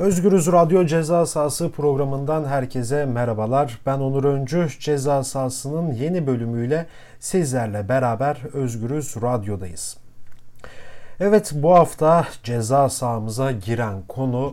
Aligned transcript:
Özgürüz 0.00 0.52
Radyo 0.52 0.86
Ceza 0.86 1.26
Sahası 1.26 1.70
programından 1.70 2.44
herkese 2.44 3.04
merhabalar. 3.06 3.78
Ben 3.86 3.98
Onur 3.98 4.24
Öncü. 4.24 4.68
Ceza 4.80 5.24
Sahası'nın 5.24 5.92
yeni 5.92 6.26
bölümüyle 6.26 6.86
sizlerle 7.18 7.88
beraber 7.88 8.38
Özgürüz 8.52 9.16
Radyo'dayız. 9.22 9.96
Evet 11.20 11.52
bu 11.54 11.74
hafta 11.74 12.26
ceza 12.42 12.88
sahamıza 12.88 13.52
giren 13.52 14.02
konu 14.08 14.52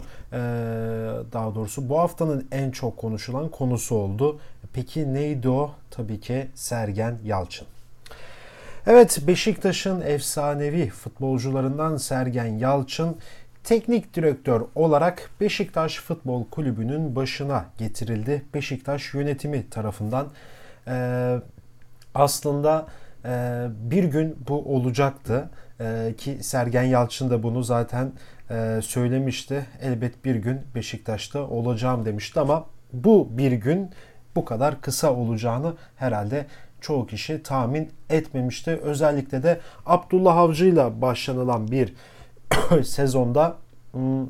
daha 1.33 1.55
doğrusu 1.55 1.89
bu 1.89 1.99
haftanın 1.99 2.47
en 2.51 2.71
çok 2.71 2.97
konuşulan 2.97 3.49
konusu 3.49 3.95
oldu. 3.95 4.39
Peki 4.73 5.13
neydi 5.13 5.49
o? 5.49 5.71
Tabii 5.91 6.19
ki 6.19 6.47
Sergen 6.55 7.17
Yalçın. 7.23 7.67
Evet 8.87 9.19
Beşiktaş'ın 9.27 10.01
efsanevi 10.01 10.89
futbolcularından 10.89 11.97
Sergen 11.97 12.45
Yalçın 12.57 13.17
teknik 13.67 14.13
direktör 14.13 14.61
olarak 14.75 15.29
Beşiktaş 15.41 15.99
Futbol 15.99 16.45
Kulübü'nün 16.45 17.15
başına 17.15 17.65
getirildi. 17.77 18.45
Beşiktaş 18.53 19.13
yönetimi 19.13 19.69
tarafından 19.69 20.27
e, 20.87 21.35
aslında 22.15 22.87
e, 23.25 23.65
bir 23.69 24.03
gün 24.03 24.35
bu 24.47 24.75
olacaktı 24.75 25.49
e, 25.79 26.13
ki 26.17 26.37
Sergen 26.41 26.83
Yalçın 26.83 27.29
da 27.29 27.43
bunu 27.43 27.63
zaten 27.63 28.11
e, 28.49 28.79
söylemişti. 28.83 29.65
Elbet 29.81 30.25
bir 30.25 30.35
gün 30.35 30.61
Beşiktaş'ta 30.75 31.47
olacağım 31.47 32.05
demişti 32.05 32.39
ama 32.39 32.65
bu 32.93 33.27
bir 33.31 33.51
gün 33.51 33.89
bu 34.35 34.45
kadar 34.45 34.81
kısa 34.81 35.13
olacağını 35.13 35.73
herhalde 35.95 36.45
çoğu 36.81 37.07
kişi 37.07 37.43
tahmin 37.43 37.91
etmemişti. 38.09 38.79
Özellikle 38.83 39.43
de 39.43 39.59
Abdullah 39.85 40.37
Avcı 40.37 40.65
ile 40.65 41.01
başlanılan 41.01 41.71
bir 41.71 41.93
sezonda 42.83 43.57
hmm, 43.91 44.25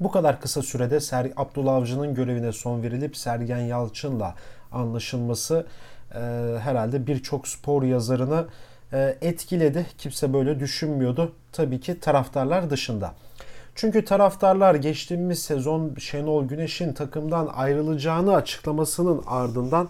bu 0.00 0.10
kadar 0.10 0.40
kısa 0.40 0.62
sürede 0.62 1.00
Ser 1.00 1.32
Abdullah 1.36 1.74
Avcı'nın 1.74 2.14
görevine 2.14 2.52
son 2.52 2.82
verilip 2.82 3.16
Sergen 3.16 3.58
Yalçın'la 3.58 4.34
anlaşılması 4.72 5.66
e, 6.14 6.18
herhalde 6.60 7.06
birçok 7.06 7.48
spor 7.48 7.82
yazarını 7.82 8.46
e, 8.92 9.18
etkiledi. 9.20 9.86
Kimse 9.98 10.32
böyle 10.32 10.60
düşünmüyordu. 10.60 11.32
Tabii 11.52 11.80
ki 11.80 12.00
taraftarlar 12.00 12.70
dışında. 12.70 13.14
Çünkü 13.74 14.04
taraftarlar 14.04 14.74
geçtiğimiz 14.74 15.38
sezon 15.38 15.94
Şenol 15.98 16.44
Güneş'in 16.44 16.92
takımdan 16.92 17.46
ayrılacağını 17.46 18.34
açıklamasının 18.34 19.22
ardından 19.26 19.88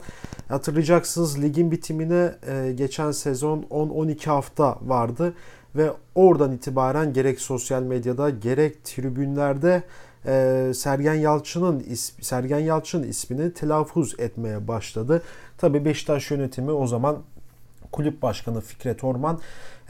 hatırlayacaksınız 0.48 1.42
ligin 1.42 1.70
bitimine 1.70 2.34
e, 2.46 2.72
geçen 2.72 3.10
sezon 3.10 3.62
10-12 3.70 4.26
hafta 4.26 4.78
vardı 4.82 5.34
ve 5.76 5.90
oradan 6.14 6.52
itibaren 6.52 7.12
gerek 7.12 7.40
sosyal 7.40 7.82
medyada 7.82 8.30
gerek 8.30 8.84
tribünlerde 8.84 9.82
e, 10.26 10.72
Sergen 10.74 11.14
Yalçın'ın 11.14 11.84
Sergen 12.20 12.58
Yalçın 12.58 13.02
ismini 13.02 13.54
telaffuz 13.54 14.20
etmeye 14.20 14.68
başladı. 14.68 15.22
Tabi 15.58 15.84
Beşiktaş 15.84 16.30
yönetimi 16.30 16.70
o 16.70 16.86
zaman 16.86 17.18
kulüp 17.92 18.22
başkanı 18.22 18.60
Fikret 18.60 19.04
Orman 19.04 19.40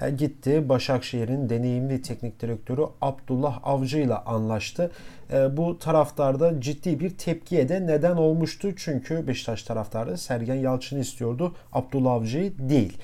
e, 0.02 0.10
gitti. 0.10 0.68
Başakşehir'in 0.68 1.48
deneyimli 1.48 2.02
teknik 2.02 2.40
direktörü 2.40 2.82
Abdullah 3.00 3.60
Avcı 3.62 3.98
ile 3.98 4.14
anlaştı. 4.14 4.90
E, 5.32 5.56
bu 5.56 5.78
taraftarda 5.78 6.60
ciddi 6.60 7.00
bir 7.00 7.10
tepkiye 7.10 7.68
de 7.68 7.86
neden 7.86 8.16
olmuştu. 8.16 8.68
Çünkü 8.76 9.26
Beşiktaş 9.26 9.62
taraftarı 9.62 10.18
Sergen 10.18 10.54
Yalçın'ı 10.54 11.00
istiyordu. 11.00 11.54
Abdullah 11.72 12.12
Avcı'yı 12.12 12.52
değil. 12.58 12.98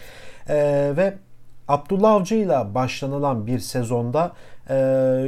E, 0.49 0.57
ve 0.97 1.15
Abdullah 1.71 2.13
Avcı 2.13 2.35
ile 2.35 2.75
başlanılan 2.75 3.47
bir 3.47 3.59
sezonda 3.59 4.33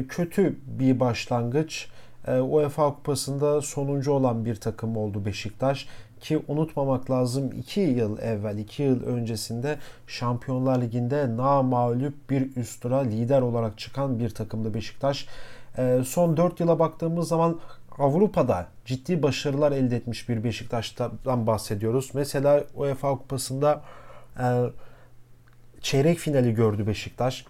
kötü 0.08 0.56
bir 0.66 1.00
başlangıç. 1.00 1.88
UEFA 2.28 2.94
Kupası'nda 2.94 3.60
sonuncu 3.62 4.12
olan 4.12 4.44
bir 4.44 4.54
takım 4.54 4.96
oldu 4.96 5.24
Beşiktaş. 5.24 5.88
Ki 6.20 6.42
unutmamak 6.48 7.10
lazım 7.10 7.52
2 7.58 7.80
yıl 7.80 8.18
evvel, 8.18 8.58
2 8.58 8.82
yıl 8.82 9.02
öncesinde 9.02 9.78
Şampiyonlar 10.06 10.82
Ligi'nde 10.82 11.36
namağlup 11.36 12.30
bir 12.30 12.56
üst 12.56 12.82
tura 12.82 12.98
lider 12.98 13.42
olarak 13.42 13.78
çıkan 13.78 14.18
bir 14.18 14.30
takımdı 14.30 14.74
Beşiktaş. 14.74 15.26
Ee, 15.78 16.00
son 16.06 16.36
4 16.36 16.60
yıla 16.60 16.78
baktığımız 16.78 17.28
zaman 17.28 17.60
Avrupa'da 17.98 18.66
ciddi 18.84 19.22
başarılar 19.22 19.72
elde 19.72 19.96
etmiş 19.96 20.28
bir 20.28 20.44
Beşiktaş'tan 20.44 21.46
bahsediyoruz. 21.46 22.10
Mesela 22.14 22.64
UEFA 22.74 23.10
Kupası'nda 23.10 23.80
e, 24.38 24.44
çeyrek 25.82 26.18
finali 26.18 26.54
gördü 26.54 26.86
Beşiktaş. 26.86 27.44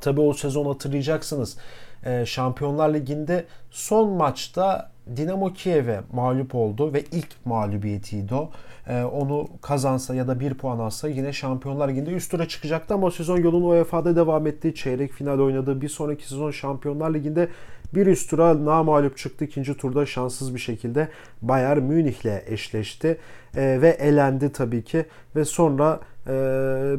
Tabii 0.00 0.20
o 0.20 0.32
sezon 0.32 0.66
hatırlayacaksınız. 0.66 1.56
E, 2.04 2.26
Şampiyonlar 2.26 2.94
Ligi'nde 2.94 3.44
son 3.70 4.08
maçta 4.08 4.90
Dinamo 5.16 5.52
Kiev'e 5.52 6.00
mağlup 6.12 6.54
oldu 6.54 6.92
ve 6.92 7.04
ilk 7.12 7.28
mağlubiyetiydi 7.44 8.34
o. 8.34 8.50
Ee, 8.88 9.02
onu 9.02 9.48
kazansa 9.62 10.14
ya 10.14 10.28
da 10.28 10.40
bir 10.40 10.54
puan 10.54 10.78
alsa 10.78 11.08
yine 11.08 11.32
Şampiyonlar 11.32 11.88
Ligi'nde 11.88 12.10
üst 12.10 12.30
tura 12.30 12.48
çıkacaktı 12.48 12.94
ama 12.94 13.06
o 13.06 13.10
sezon 13.10 13.38
yolun 13.38 13.62
UEFA'da 13.62 14.16
devam 14.16 14.46
etti. 14.46 14.74
Çeyrek 14.74 15.12
final 15.12 15.38
oynadı. 15.38 15.80
Bir 15.80 15.88
sonraki 15.88 16.28
sezon 16.28 16.50
Şampiyonlar 16.50 17.14
Ligi'nde 17.14 17.48
bir 17.94 18.06
üst 18.06 18.30
tura 18.30 18.54
mağlup 18.82 19.18
çıktı. 19.18 19.44
İkinci 19.44 19.76
turda 19.76 20.06
şanssız 20.06 20.54
bir 20.54 20.60
şekilde 20.60 21.08
Bayern 21.42 21.82
Münih'le 21.82 22.42
eşleşti. 22.46 23.18
Ee, 23.56 23.78
ve 23.82 23.88
elendi 23.88 24.52
tabii 24.52 24.84
ki. 24.84 25.06
Ve 25.36 25.44
sonra 25.44 26.00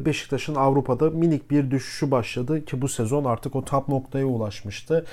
Beşiktaş'ın 0.04 0.54
Avrupa'da 0.54 1.10
minik 1.10 1.50
bir 1.50 1.70
düşüşü 1.70 2.10
başladı 2.10 2.64
ki 2.64 2.82
bu 2.82 2.88
sezon 2.88 3.24
artık 3.24 3.56
o 3.56 3.64
top 3.64 3.88
noktaya 3.88 4.26
ulaşmıştı. 4.26 5.04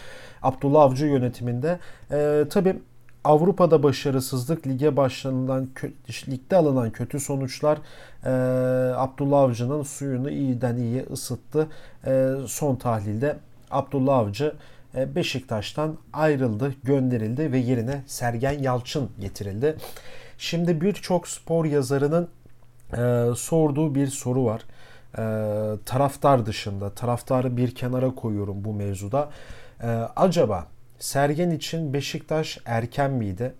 Abdullah 0.42 0.82
Avcı 0.82 1.06
yönetiminde. 1.06 1.80
E, 2.12 2.46
tabii 2.50 2.76
Avrupa'da 3.24 3.84
başarısızlık, 3.84 4.68
lige 4.68 4.98
başlanılan, 4.98 5.70
ligde 6.30 6.56
alınan 6.56 6.92
kötü 6.92 7.20
sonuçlar 7.20 7.78
e, 8.26 8.30
Abdullah 8.96 9.40
Avcı'nın 9.40 9.84
suyunu 9.84 10.30
iyiden 10.30 10.78
iyiye 10.78 11.06
ısıttı. 11.12 11.68
E, 12.06 12.32
son 12.48 12.76
tahlilde 12.76 13.38
Abdullah 13.72 14.18
Avcı 14.18 14.54
e, 14.96 15.16
Beşiktaş'tan 15.16 15.98
ayrıldı, 16.14 16.74
gönderildi 16.84 17.52
ve 17.52 17.58
yerine 17.58 18.04
Sergen 18.08 18.60
Yalçın 18.60 19.10
getirildi. 19.20 19.76
Şimdi 20.38 20.82
birçok 20.82 21.28
spor 21.28 21.66
yazarının 21.66 22.28
e, 22.94 23.26
sorduğu 23.36 23.96
bir 23.96 24.08
soru 24.08 24.46
var. 24.46 24.62
E, 25.18 25.24
taraftar 25.86 26.46
dışında, 26.46 26.90
taraftarı 26.90 27.58
bir 27.58 27.76
kenara 27.76 28.16
koyuyorum 28.16 28.66
bu 28.66 28.74
mevzuda. 28.74 29.30
E, 29.84 29.88
acaba 30.16 30.68
Sergen 31.00 31.50
için 31.50 31.94
Beşiktaş 31.94 32.60
erken 32.66 33.12
miydi? 33.12 33.54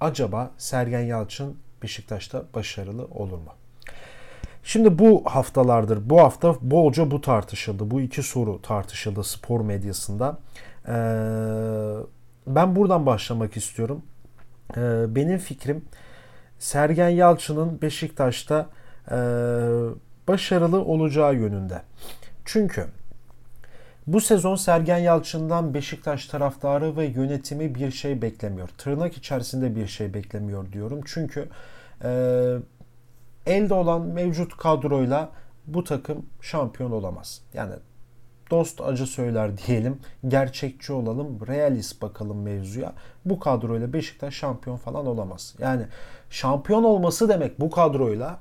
Acaba 0.00 0.50
Sergen 0.58 1.00
Yalçın 1.00 1.56
Beşiktaş'ta 1.82 2.42
başarılı 2.54 3.04
olur 3.04 3.38
mu? 3.38 3.52
Şimdi 4.64 4.98
bu 4.98 5.22
haftalardır, 5.26 6.10
bu 6.10 6.20
hafta 6.20 6.54
bolca 6.60 7.10
bu 7.10 7.20
tartışıldı. 7.20 7.90
Bu 7.90 8.00
iki 8.00 8.22
soru 8.22 8.62
tartışıldı 8.62 9.24
spor 9.24 9.60
medyasında. 9.60 10.38
Ee, 10.88 10.92
ben 12.46 12.76
buradan 12.76 13.06
başlamak 13.06 13.56
istiyorum. 13.56 14.02
Ee, 14.76 15.04
benim 15.14 15.38
fikrim 15.38 15.84
Sergen 16.60 17.08
Yalçın'ın 17.08 17.82
Beşiktaş'ta 17.82 18.66
e, 19.10 19.16
başarılı 20.28 20.80
olacağı 20.80 21.34
yönünde. 21.34 21.82
Çünkü 22.44 22.86
bu 24.06 24.20
sezon 24.20 24.56
Sergen 24.56 24.98
Yalçın'dan 24.98 25.74
Beşiktaş 25.74 26.26
taraftarı 26.26 26.96
ve 26.96 27.04
yönetimi 27.04 27.74
bir 27.74 27.90
şey 27.90 28.22
beklemiyor. 28.22 28.68
Tırnak 28.78 29.16
içerisinde 29.16 29.76
bir 29.76 29.86
şey 29.86 30.14
beklemiyor 30.14 30.72
diyorum. 30.72 31.00
Çünkü 31.04 31.48
e, 32.04 32.10
elde 33.46 33.74
olan 33.74 34.00
mevcut 34.00 34.56
kadroyla 34.56 35.30
bu 35.66 35.84
takım 35.84 36.26
şampiyon 36.40 36.90
olamaz. 36.90 37.42
Yani 37.54 37.72
dost 38.50 38.80
acı 38.80 39.06
söyler 39.06 39.50
diyelim. 39.56 39.98
Gerçekçi 40.28 40.92
olalım. 40.92 41.46
Realist 41.46 42.02
bakalım 42.02 42.42
mevzuya. 42.42 42.92
Bu 43.24 43.40
kadroyla 43.40 43.92
Beşiktaş 43.92 44.34
şampiyon 44.34 44.76
falan 44.76 45.06
olamaz. 45.06 45.54
Yani 45.58 45.82
şampiyon 46.30 46.84
olması 46.84 47.28
demek 47.28 47.60
bu 47.60 47.70
kadroyla 47.70 48.38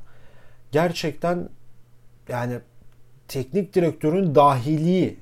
gerçekten 0.72 1.50
yani 2.30 2.60
teknik 3.28 3.76
direktörün 3.76 4.36
dahiliği 4.36 5.20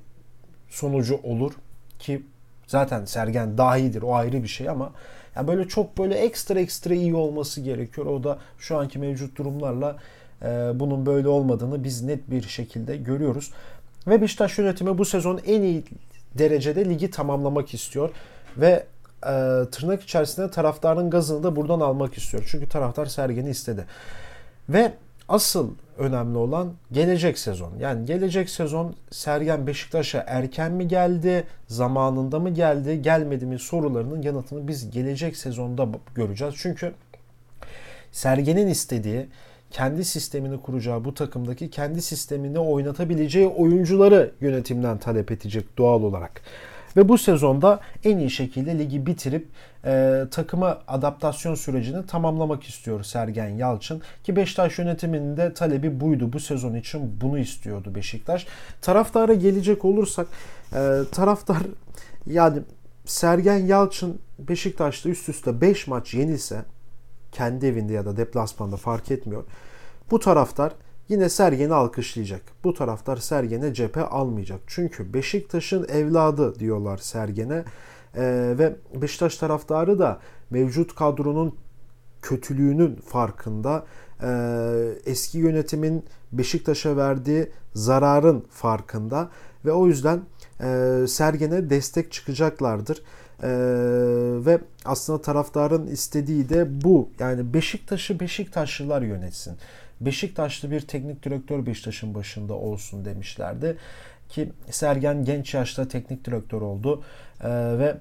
sonucu 0.69 1.19
olur 1.24 1.54
ki 2.00 2.25
zaten 2.68 3.06
Sergen 3.06 3.57
dahidir 3.57 4.01
o 4.01 4.16
ayrı 4.16 4.44
bir 4.44 4.48
şey 4.48 4.69
ama 4.69 4.92
yani 5.36 5.48
böyle 5.48 5.68
çok 5.68 5.98
böyle 5.98 6.16
ekstra 6.16 6.60
ekstra 6.60 6.94
iyi 6.94 7.16
olması 7.16 7.62
gerekiyor. 7.62 8.07
O 8.07 8.24
da 8.24 8.40
şu 8.57 8.78
anki 8.78 9.00
mevcut 9.00 9.38
durumlarla 9.38 9.98
e, 10.42 10.72
bunun 10.75 11.06
böyle 11.06 11.28
olmadığını 11.28 11.83
biz 11.83 12.04
net 12.04 12.31
bir 12.31 12.42
şekilde 12.42 12.98
görüyoruz. 12.98 13.51
Ve 14.07 14.21
Beşiktaş 14.21 14.57
yönetimi 14.57 14.98
bu 14.98 15.06
sezon 15.06 15.39
en 15.45 15.62
iyi 15.62 15.83
derecede 16.38 16.86
ligi 16.86 17.12
tamamlamak 17.12 17.74
istiyor. 17.74 18.09
Ve 18.57 18.86
e, 19.24 19.31
tırnak 19.71 20.04
içerisinde 20.04 20.51
taraftarın 20.51 21.09
gazını 21.09 21.44
da 21.44 21.56
buradan 21.56 21.80
almak 21.80 22.18
istiyor. 22.18 22.48
Çünkü 22.51 22.69
taraftar 22.69 23.06
Sergen'i 23.06 23.50
istedi. 23.50 23.86
Ve 24.69 24.94
Asıl 25.30 25.71
önemli 25.98 26.38
olan 26.38 26.74
gelecek 26.92 27.39
sezon. 27.39 27.71
Yani 27.80 28.06
gelecek 28.06 28.50
sezon 28.50 28.95
Sergen 29.12 29.68
Beşiktaş'a 29.68 30.24
erken 30.27 30.71
mi 30.71 30.88
geldi, 30.88 31.44
zamanında 31.68 32.39
mı 32.39 32.50
geldi, 32.50 33.01
gelmedi 33.01 33.45
mi 33.45 33.59
sorularının 33.59 34.21
yanıtını 34.21 34.68
biz 34.68 34.92
gelecek 34.92 35.38
sezonda 35.38 35.88
göreceğiz. 36.15 36.54
Çünkü 36.57 36.94
Sergen'in 38.12 38.68
istediği 38.68 39.27
kendi 39.72 40.06
sistemini 40.06 40.62
kuracağı 40.62 41.06
bu 41.06 41.14
takımdaki 41.14 41.69
kendi 41.69 42.02
sistemini 42.02 42.60
oynatabileceği 42.60 43.48
oyuncuları 43.48 44.31
yönetimden 44.42 44.98
talep 44.98 45.31
edecek 45.31 45.78
doğal 45.78 46.04
olarak. 46.04 46.42
Ve 46.98 47.10
bu 47.10 47.18
sezonda 47.18 47.80
en 48.04 48.18
iyi 48.18 48.30
şekilde 48.30 48.80
ligi 48.80 49.06
bitirip 49.06 49.48
e, 49.86 50.24
takıma 50.31 50.81
adaptasyon 50.88 51.56
sürecini 51.56 52.06
tamamlamak 52.06 52.64
istiyor 52.64 53.04
Sergen 53.04 53.50
Yalçın. 53.50 54.02
Ki 54.24 54.36
Beşiktaş 54.36 54.80
yönetiminin 54.80 55.38
de 55.38 55.54
talebi 55.54 56.00
buydu. 56.00 56.34
Bu 56.34 56.40
sezon 56.40 56.75
için 56.75 57.22
bunu 57.22 57.40
istiyordu 57.40 57.96
Beşiktaş. 57.96 58.48
Taraftara 58.81 59.34
gelecek 59.34 59.86
olursak 59.86 60.28
e, 60.74 61.00
taraftar 61.12 61.64
yani 62.25 62.60
Sergen 63.06 63.58
Yalçın 63.58 64.19
Beşiktaş'ta 64.40 65.10
üst 65.10 65.30
üste 65.30 65.62
5 65.62 65.88
maç 65.88 66.14
yenilse 66.14 66.62
kendi 67.38 67.66
evinde 67.66 67.94
ya 67.94 68.06
da 68.06 68.18
deplasmanda 68.18 68.78
fark 68.78 69.12
etmiyor. 69.12 69.44
Bu 70.12 70.19
taraftar 70.19 70.74
yine 71.10 71.30
Sergen'i 71.30 71.74
alkışlayacak. 71.74 72.42
Bu 72.63 72.74
taraftar 72.74 73.18
Sergen'e 73.18 73.74
cephe 73.74 74.01
almayacak. 74.01 74.60
Çünkü 74.68 75.13
Beşiktaş'ın 75.13 75.88
evladı 75.88 76.60
diyorlar 76.60 76.98
Sergen'e. 76.98 77.66
Ee, 78.16 78.56
ve 78.57 78.75
Beşiktaş 79.01 79.38
taraftarı 79.38 80.00
da 80.00 80.19
mevcut 80.50 80.95
kadronun 80.95 81.56
kötülüğünün 82.22 82.95
farkında. 82.95 83.86
Ee, 84.24 84.30
eski 85.06 85.38
yönetimin 85.38 86.06
Beşiktaş'a 86.31 86.98
verdiği 86.98 87.51
zararın 87.74 88.45
farkında 88.50 89.30
ve 89.66 89.72
o 89.72 89.88
yüzden 89.88 90.22
e, 90.62 91.06
Sergen'e 91.07 91.69
destek 91.69 92.12
çıkacaklardır. 92.12 93.04
Ee, 93.44 93.48
ve 94.45 94.60
aslında 94.86 95.22
taraftarın 95.22 95.88
istediği 95.88 96.50
de 96.50 96.84
bu. 96.84 97.10
Yani 97.19 97.54
Beşiktaş'ı 97.54 98.19
Beşiktaşlılar 98.19 99.01
yönetsin. 99.01 99.57
Beşiktaşlı 100.01 100.72
bir 100.72 100.81
teknik 100.81 101.24
direktör 101.24 101.66
Beşiktaş'ın 101.66 102.16
başında 102.16 102.54
olsun 102.54 103.06
demişlerdi. 103.06 103.78
Ki 104.30 104.51
Sergen 104.72 105.25
genç 105.25 105.54
yaşta 105.54 105.88
teknik 105.88 106.25
direktör 106.25 106.62
oldu 106.62 107.04
ee, 107.44 107.50
ve 107.80 107.98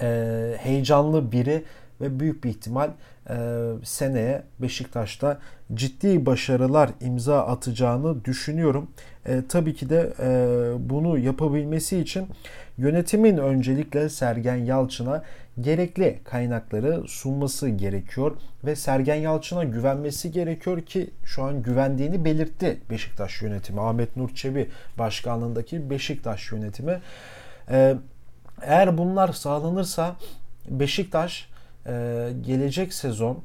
e, 0.00 0.56
heyecanlı 0.58 1.32
biri 1.32 1.64
ve 2.00 2.20
büyük 2.20 2.44
bir 2.44 2.50
ihtimal 2.50 2.90
e, 3.30 3.36
seneye 3.84 4.42
Beşiktaş'ta 4.58 5.38
ciddi 5.74 6.26
başarılar 6.26 6.90
imza 7.00 7.46
atacağını 7.46 8.24
düşünüyorum. 8.24 8.90
E, 9.26 9.42
tabii 9.48 9.74
ki 9.74 9.90
de 9.90 10.12
e, 10.20 10.90
bunu 10.90 11.18
yapabilmesi 11.18 11.98
için 11.98 12.26
yönetimin 12.78 13.36
öncelikle 13.36 14.08
Sergen 14.08 14.56
Yalçın'a 14.56 15.22
gerekli 15.60 16.20
kaynakları 16.24 17.08
sunması 17.08 17.68
gerekiyor 17.68 18.36
ve 18.64 18.76
Sergen 18.76 19.14
Yalçın'a 19.14 19.64
güvenmesi 19.64 20.32
gerekiyor 20.32 20.80
ki 20.80 21.10
şu 21.24 21.42
an 21.42 21.62
güvendiğini 21.62 22.24
belirtti 22.24 22.80
Beşiktaş 22.90 23.42
yönetimi. 23.42 23.80
Ahmet 23.80 24.16
Nur 24.16 24.34
Çebi 24.34 24.70
başkanlığındaki 24.98 25.90
Beşiktaş 25.90 26.52
yönetimi. 26.52 27.00
E, 27.70 27.96
eğer 28.62 28.98
bunlar 28.98 29.32
sağlanırsa 29.32 30.16
Beşiktaş 30.68 31.49
e, 31.86 32.28
gelecek 32.40 32.94
sezon 32.94 33.42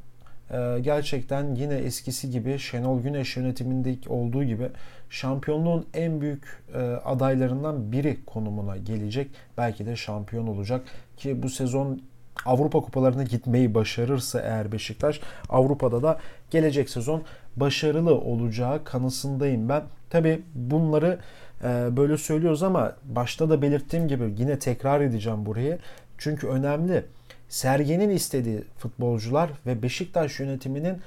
e, 0.52 0.80
gerçekten 0.82 1.56
yine 1.56 1.76
eskisi 1.76 2.32
gibi 2.32 2.60
Şenol 2.60 3.02
Güneş 3.02 3.38
yönetimindeki 3.38 4.10
olduğu 4.10 4.44
gibi 4.44 4.70
şampiyonluğun 5.10 5.86
en 5.94 6.22
büyük 6.22 6.64
e, 6.74 6.80
adaylarından 6.82 7.92
biri 7.92 8.26
konumuna 8.26 8.78
gelecek. 8.78 9.32
Belki 9.58 9.86
de 9.86 9.96
şampiyon 9.96 10.48
olacak 10.48 10.82
ki 11.18 11.44
bu 11.44 11.50
sezon 11.50 12.02
Avrupa 12.46 12.80
kupalarına 12.82 13.24
gitmeyi 13.24 13.74
başarırsa 13.74 14.40
eğer 14.40 14.72
Beşiktaş 14.72 15.22
Avrupa'da 15.50 16.04
da 16.04 16.20
gelecek 16.52 16.90
sezon 16.90 17.24
başarılı 17.56 18.16
olacağı 18.16 18.84
kanısındayım 18.84 19.70
ben. 19.70 19.84
Tabi 20.10 20.42
bunları 20.56 21.20
e, 21.64 21.98
böyle 21.98 22.18
söylüyoruz 22.18 22.64
ama 22.64 22.96
başta 23.04 23.50
da 23.50 23.62
belirttiğim 23.62 24.08
gibi 24.08 24.34
yine 24.38 24.60
tekrar 24.60 25.02
edeceğim 25.02 25.46
burayı. 25.46 25.80
Çünkü 26.18 26.48
önemli. 26.48 27.06
Sergen'in 27.50 28.10
istediği 28.10 28.64
futbolcular 28.78 29.50
ve 29.66 29.82
Beşiktaş 29.82 30.40
yönetiminin 30.40 31.02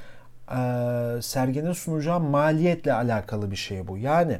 e, 0.50 0.58
Sergen'in 1.22 1.72
sunacağı 1.72 2.20
maliyetle 2.20 2.92
alakalı 2.92 3.50
bir 3.50 3.56
şey 3.56 3.88
bu. 3.88 3.98
Yani 3.98 4.38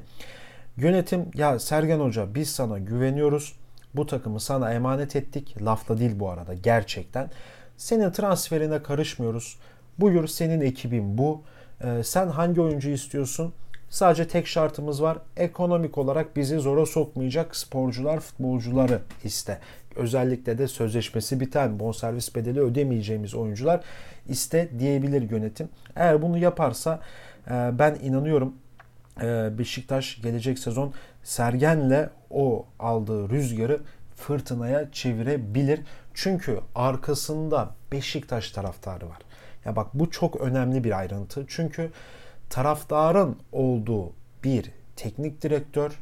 yönetim 0.77 1.31
ya 1.35 1.59
Sergen 1.59 2.01
Hoca 2.01 2.35
biz 2.35 2.51
sana 2.51 2.79
güveniyoruz. 2.79 3.57
Bu 3.95 4.07
takımı 4.07 4.41
sana 4.41 4.73
emanet 4.73 5.17
ettik. 5.17 5.63
Lafla 5.63 5.99
değil 5.99 6.13
bu 6.21 6.31
arada 6.31 6.55
gerçekten. 6.55 7.31
Senin 7.77 8.11
transferine 8.11 8.83
karışmıyoruz. 8.83 9.59
Buyur 9.99 10.27
senin 10.27 10.61
ekibin 10.61 11.19
bu. 11.19 11.43
E, 11.81 12.03
sen 12.05 12.29
hangi 12.29 12.61
oyuncu 12.61 12.91
istiyorsun? 12.91 13.53
Sadece 13.91 14.29
tek 14.29 14.47
şartımız 14.47 15.03
var. 15.03 15.19
Ekonomik 15.37 15.99
olarak 15.99 16.37
bizi 16.37 16.59
zora 16.59 16.87
sokmayacak 16.87 17.57
sporcular, 17.57 18.21
futbolcuları 18.21 19.01
iste. 19.25 19.59
Özellikle 19.99 20.59
de 20.59 20.69
sözleşmesi 20.69 21.41
biten, 21.41 21.81
bonservis 21.81 22.35
bedeli 22.35 22.61
ödemeyeceğimiz 22.61 23.35
oyuncular 23.35 23.81
iste 24.29 24.69
diyebilir 24.79 25.31
yönetim. 25.31 25.69
Eğer 25.97 26.23
bunu 26.23 26.39
yaparsa 26.39 27.01
e, 27.51 27.51
ben 27.79 27.95
inanıyorum 28.03 28.55
e, 29.23 29.59
Beşiktaş 29.59 30.23
gelecek 30.23 30.59
sezon 30.59 30.93
Sergen'le 31.23 32.09
o 32.31 32.67
aldığı 32.79 33.31
rüzgarı 33.31 33.81
fırtınaya 34.17 34.93
çevirebilir. 34.93 35.81
Çünkü 36.15 36.61
arkasında 36.75 37.71
Beşiktaş 37.93 38.51
taraftarı 38.51 39.09
var. 39.09 39.19
Ya 39.65 39.77
bak 39.77 39.87
bu 39.95 40.11
çok 40.11 40.41
önemli 40.41 40.85
bir 40.85 40.99
ayrıntı. 40.99 41.45
Çünkü 41.49 41.91
taraftarın 42.51 43.37
olduğu 43.53 44.13
bir 44.45 44.71
teknik 44.97 45.43
direktör 45.43 45.99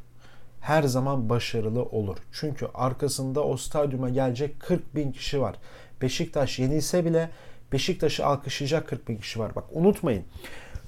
her 0.60 0.82
zaman 0.82 1.28
başarılı 1.28 1.82
olur. 1.82 2.16
Çünkü 2.32 2.66
arkasında 2.74 3.44
o 3.44 3.56
stadyuma 3.56 4.08
gelecek 4.08 4.60
40 4.60 4.94
bin 4.94 5.12
kişi 5.12 5.40
var. 5.40 5.56
Beşiktaş 6.02 6.58
yenilse 6.58 7.04
bile 7.04 7.30
Beşiktaş'ı 7.72 8.26
alkışlayacak 8.26 8.88
40 8.88 9.08
bin 9.08 9.16
kişi 9.16 9.38
var. 9.38 9.54
Bak 9.56 9.64
unutmayın. 9.72 10.24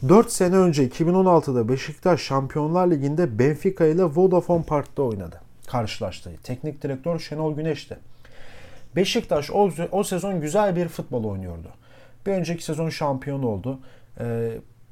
4 0.08 0.32
sene 0.32 0.56
önce 0.56 0.88
2016'da 0.88 1.68
Beşiktaş 1.68 2.20
Şampiyonlar 2.20 2.90
Ligi'nde 2.90 3.38
Benfica 3.38 3.86
ile 3.86 4.04
Vodafone 4.04 4.62
Park'ta 4.62 5.02
oynadı. 5.02 5.40
Karşılaştı. 5.66 6.30
Teknik 6.42 6.82
direktör 6.82 7.18
Şenol 7.18 7.56
Güneş'ti. 7.56 7.98
Beşiktaş 8.96 9.50
o, 9.50 9.70
o 9.92 10.04
sezon 10.04 10.40
güzel 10.40 10.76
bir 10.76 10.88
futbol 10.88 11.24
oynuyordu. 11.24 11.68
Bir 12.26 12.32
önceki 12.32 12.64
sezon 12.64 12.88
şampiyon 12.88 13.42
oldu. 13.42 13.78
Ee, 14.20 14.50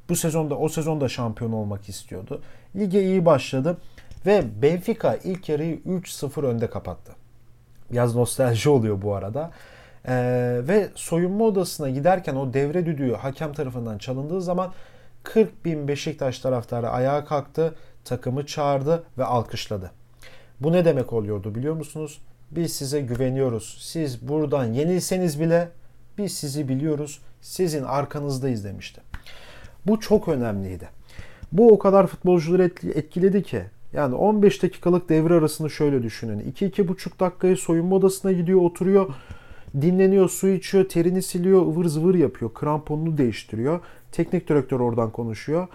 bu 0.08 0.16
sezonda 0.16 0.58
o 0.58 0.68
sezonda 0.68 1.08
şampiyon 1.08 1.52
olmak 1.52 1.88
istiyordu. 1.88 2.42
Lige 2.76 3.02
iyi 3.02 3.26
başladı 3.26 3.78
ve 4.26 4.62
Benfica 4.62 5.16
ilk 5.24 5.48
yarıyı 5.48 5.76
3-0 5.76 6.46
önde 6.46 6.70
kapattı. 6.70 7.12
Biraz 7.90 8.14
nostalji 8.14 8.70
oluyor 8.70 9.02
bu 9.02 9.14
arada. 9.14 9.50
Ee, 10.08 10.60
ve 10.68 10.88
soyunma 10.94 11.44
odasına 11.44 11.90
giderken 11.90 12.34
o 12.34 12.54
devre 12.54 12.86
düdüğü 12.86 13.12
hakem 13.12 13.52
tarafından 13.52 13.98
çalındığı 13.98 14.42
zaman 14.42 14.72
40 15.22 15.64
bin 15.64 15.88
Beşiktaş 15.88 16.38
taraftarı 16.38 16.90
ayağa 16.90 17.24
kalktı, 17.24 17.74
takımı 18.04 18.46
çağırdı 18.46 19.04
ve 19.18 19.24
alkışladı. 19.24 19.90
Bu 20.60 20.72
ne 20.72 20.84
demek 20.84 21.12
oluyordu 21.12 21.54
biliyor 21.54 21.74
musunuz? 21.74 22.18
Biz 22.50 22.72
size 22.72 23.00
güveniyoruz. 23.00 23.78
Siz 23.80 24.28
buradan 24.28 24.64
yenilseniz 24.64 25.40
bile 25.40 25.68
biz 26.18 26.34
sizi 26.34 26.68
biliyoruz. 26.68 27.20
Sizin 27.40 27.82
arkanızdayız 27.82 28.64
demişti. 28.64 29.00
Bu 29.86 30.00
çok 30.00 30.28
önemliydi. 30.28 30.88
Bu 31.52 31.72
o 31.72 31.78
kadar 31.78 32.06
futbolcuları 32.06 32.64
etkiledi 32.94 33.42
ki. 33.42 33.64
Yani 33.96 34.14
15 34.14 34.62
dakikalık 34.62 35.08
devre 35.08 35.34
arasını 35.34 35.70
şöyle 35.70 36.02
düşünün. 36.02 36.52
2-2,5 36.52 37.20
dakikayı 37.20 37.56
soyunma 37.56 37.96
odasına 37.96 38.32
gidiyor, 38.32 38.60
oturuyor, 38.60 39.14
dinleniyor, 39.80 40.28
su 40.28 40.48
içiyor, 40.48 40.88
terini 40.88 41.22
siliyor, 41.22 41.62
ıvır 41.62 41.84
zıvır 41.84 42.14
yapıyor. 42.14 42.54
Kramponunu 42.54 43.18
değiştiriyor. 43.18 43.80
Teknik 44.12 44.48
direktör 44.48 44.80
oradan 44.80 45.10
konuşuyor. 45.10 45.68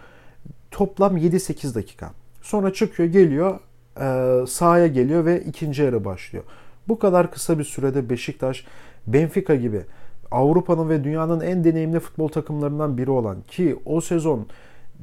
Toplam 0.72 1.18
7-8 1.18 1.76
dakika. 1.76 2.12
Sonra 2.42 2.74
çıkıyor, 2.74 3.10
geliyor, 3.10 3.60
e, 4.02 4.48
sahaya 4.48 4.88
geliyor 4.88 5.26
ve 5.26 5.44
ikinci 5.44 5.82
yarı 5.82 6.06
başlıyor. 6.06 6.44
Bu 6.88 7.00
kadar 7.00 7.32
kısa 7.32 7.60
bir 7.60 7.64
sürede 7.64 8.10
Beşiktaş, 8.10 8.66
Benfica 9.08 9.56
gibi 9.56 9.82
Avrupa'nın 10.32 10.90
ve 10.90 11.04
dünyanın 11.04 11.40
en 11.40 11.64
deneyimli 11.64 12.00
futbol 12.00 12.28
takımlarından 12.28 12.98
biri 12.98 13.12
olan 13.12 13.38
ki 13.42 13.80
o 13.86 14.02
sezon 14.02 14.48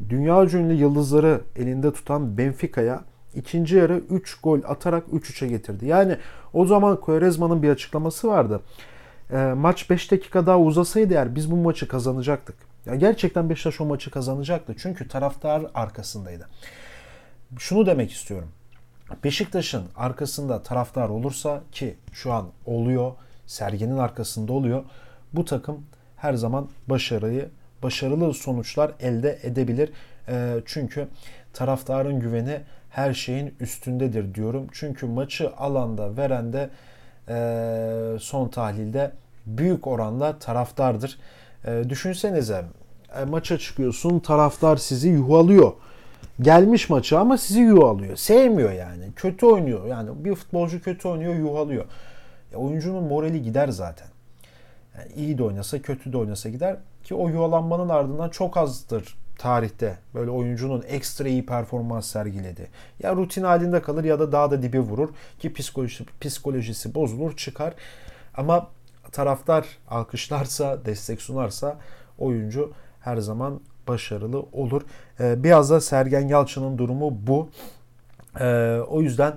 dünya 0.09 0.45
ünlü 0.45 0.75
yıldızları 0.75 1.41
elinde 1.57 1.93
tutan 1.93 2.39
Benfica'ya 2.39 3.05
ikinci 3.35 3.77
yarı 3.77 3.99
3 3.99 4.35
gol 4.41 4.61
atarak 4.69 5.09
3-3'e 5.09 5.49
getirdi. 5.49 5.87
Yani 5.87 6.17
o 6.53 6.67
zaman 6.67 7.01
Quaresma'nın 7.01 7.63
bir 7.63 7.71
açıklaması 7.71 8.29
vardı. 8.29 8.61
E, 9.31 9.37
maç 9.37 9.91
5 9.91 10.11
dakika 10.11 10.47
daha 10.47 10.59
uzasaydı 10.59 11.15
eğer 11.15 11.35
biz 11.35 11.51
bu 11.51 11.57
maçı 11.57 11.89
kazanacaktık. 11.89 12.57
Ya 12.87 12.95
gerçekten 12.95 13.51
Beşiktaş 13.51 13.81
o 13.81 13.85
maçı 13.85 14.11
kazanacaktı. 14.11 14.75
Çünkü 14.79 15.09
taraftar 15.09 15.67
arkasındaydı. 15.75 16.49
Şunu 17.59 17.87
demek 17.87 18.13
istiyorum. 18.13 18.49
Beşiktaş'ın 19.25 19.85
arkasında 19.97 20.63
taraftar 20.63 21.09
olursa 21.09 21.63
ki 21.73 21.97
şu 22.13 22.33
an 22.33 22.49
oluyor, 22.67 23.13
Sergen'in 23.47 23.99
arkasında 23.99 24.53
oluyor. 24.53 24.85
Bu 25.33 25.45
takım 25.45 25.87
her 26.17 26.35
zaman 26.35 26.69
başarıyı, 26.87 27.49
başarılı 27.83 28.35
sonuçlar 28.35 28.91
elde 29.01 29.39
edebilir. 29.43 29.91
E, 30.29 30.55
çünkü 30.67 31.09
taraftarın 31.53 32.21
güveni 32.21 32.61
her 32.91 33.15
şeyin 33.15 33.55
üstündedir 33.61 34.35
diyorum. 34.35 34.67
Çünkü 34.73 35.07
maçı 35.07 35.57
alanda 35.57 36.17
veren 36.17 36.53
de 36.53 36.71
e, 37.29 38.19
son 38.21 38.49
tahlilde 38.49 39.11
büyük 39.47 39.87
oranla 39.87 40.39
taraftardır. 40.39 41.19
E, 41.65 41.85
düşünsenize 41.89 42.65
e, 43.21 43.25
maça 43.25 43.59
çıkıyorsun 43.59 44.19
taraftar 44.19 44.77
sizi 44.77 45.09
yuvalıyor. 45.09 45.73
Gelmiş 46.41 46.91
maçı 46.91 47.19
ama 47.19 47.39
sizi 47.39 47.61
yuvalıyor. 47.61 48.17
Sevmiyor 48.17 48.73
yani. 48.73 49.05
Kötü 49.17 49.47
oynuyor. 49.47 49.87
Yani 49.87 50.25
bir 50.25 50.35
futbolcu 50.35 50.83
kötü 50.83 51.09
oynuyor 51.09 51.35
yuvalıyor. 51.35 51.85
Ya 52.53 52.59
oyuncunun 52.59 53.05
morali 53.05 53.43
gider 53.43 53.69
zaten. 53.69 54.09
Yani 54.99 55.13
iyi 55.17 55.39
de 55.39 55.43
oynasa 55.43 55.83
kötü 55.83 56.13
de 56.13 56.17
oynasa 56.17 56.49
gider. 56.49 56.77
Ki 57.09 57.15
o 57.15 57.29
yuvalanmanın 57.29 57.89
ardından 57.89 58.29
çok 58.29 58.57
azdır 58.57 59.19
tarihte 59.39 59.99
böyle 60.15 60.31
oyuncunun 60.31 60.85
ekstra 60.89 61.29
iyi 61.29 61.47
performans 61.47 62.07
sergiledi. 62.07 62.69
Ya 63.03 63.17
rutin 63.17 63.43
halinde 63.43 63.83
kalır 63.83 64.05
ya 64.05 64.21
da 64.21 64.33
daha 64.33 64.51
da 64.51 64.63
dibe 64.63 64.79
vurur 64.79 65.09
ki 65.39 65.53
psikolojisi, 65.53 66.05
psikolojisi 66.21 66.95
bozulur 66.95 67.37
çıkar. 67.37 67.75
Ama 68.35 68.69
taraftar 69.13 69.67
alkışlarsa, 69.91 70.85
destek 70.85 71.23
sunarsa 71.23 71.77
oyuncu 72.19 72.73
her 73.01 73.17
zaman 73.17 73.61
başarılı 73.89 74.41
olur. 74.53 74.83
Ee, 75.21 75.45
biraz 75.45 75.71
da 75.71 75.81
Sergen 75.81 76.29
Yalçın'ın 76.29 76.79
durumu 76.79 77.19
bu. 77.27 77.49
Ee, 78.41 78.81
o 78.89 79.03
yüzden 79.03 79.33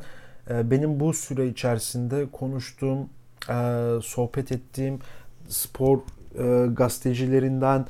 e, 0.50 0.72
benim 0.72 1.00
bu 1.00 1.14
süre 1.14 1.48
içerisinde 1.48 2.32
konuştuğum, 2.32 3.10
e, 3.50 3.88
sohbet 4.02 4.52
ettiğim 4.52 5.00
spor 5.48 6.00
e, 6.40 6.66
gazetecilerinden, 6.72 7.86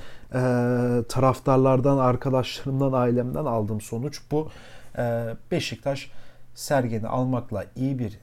taraftarlardan, 1.10 1.98
arkadaşlarımdan, 1.98 2.93
ailemden 2.93 3.45
aldığım 3.45 3.81
sonuç 3.81 4.21
bu. 4.31 4.50
Beşiktaş 5.51 6.12
Sergen'i 6.55 7.07
almakla 7.07 7.65
iyi 7.75 8.00
bir 8.00 8.19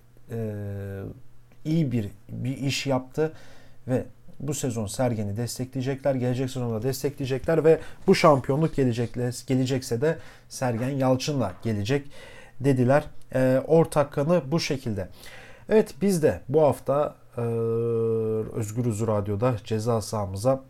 iyi 1.64 1.92
bir 1.92 2.08
bir 2.28 2.56
iş 2.56 2.86
yaptı 2.86 3.32
ve 3.88 4.04
bu 4.40 4.54
sezon 4.54 4.86
Sergen'i 4.86 5.36
destekleyecekler. 5.36 6.14
Gelecek 6.14 6.50
sezonda 6.50 6.82
destekleyecekler 6.82 7.64
ve 7.64 7.80
bu 8.06 8.14
şampiyonluk 8.14 8.76
gelecekle, 8.76 9.30
gelecekse 9.46 10.00
de 10.00 10.18
Sergen 10.48 10.88
Yalçın'la 10.90 11.52
gelecek 11.62 12.06
dediler. 12.60 13.04
E, 13.34 13.62
ortak 13.66 14.12
kanı 14.12 14.42
bu 14.46 14.60
şekilde. 14.60 15.08
Evet 15.68 15.94
biz 16.02 16.22
de 16.22 16.40
bu 16.48 16.62
hafta 16.62 17.14
e, 17.38 17.40
Özgürüz 18.58 19.06
Radyo'da 19.06 19.56
ceza 19.64 20.00
sahamıza 20.00 20.64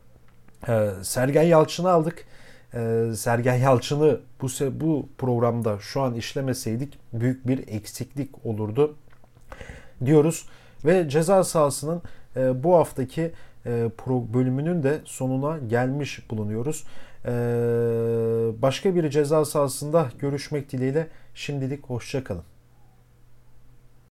e, 0.69 0.91
Sergen 1.03 1.43
Yalçın'ı 1.43 1.91
aldık. 1.91 2.25
E, 2.75 3.05
Sergen 3.17 3.55
Yalçın'ı 3.55 4.21
bu, 4.43 4.49
bu 4.81 5.09
programda 5.19 5.79
şu 5.79 6.01
an 6.01 6.15
işlemeseydik 6.15 6.99
büyük 7.13 7.47
bir 7.47 7.69
eksiklik 7.69 8.47
olurdu 8.47 8.97
diyoruz. 10.05 10.47
Ve 10.85 11.09
ceza 11.09 11.45
sahasının 11.45 12.03
e, 12.37 12.65
bu 12.65 12.77
haftaki 12.77 13.33
e, 13.67 13.91
bölümünün 14.07 14.83
de 14.83 15.01
sonuna 15.05 15.59
gelmiş 15.59 16.31
bulunuyoruz. 16.31 16.85
E, 17.25 17.31
başka 18.63 18.95
bir 18.95 19.11
ceza 19.11 19.45
sahasında 19.45 20.11
görüşmek 20.19 20.73
dileğiyle 20.73 21.07
şimdilik 21.35 21.85
hoşçakalın. 21.85 22.58